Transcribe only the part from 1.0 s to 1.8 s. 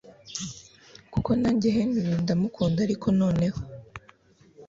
kuko najye